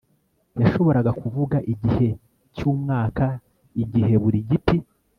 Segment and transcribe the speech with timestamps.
[0.61, 2.09] yashoboraga kuvuga igihe
[2.55, 3.25] cyumwaka
[3.83, 4.77] igihe buri giti